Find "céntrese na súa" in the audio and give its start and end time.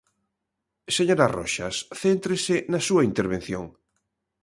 2.03-3.05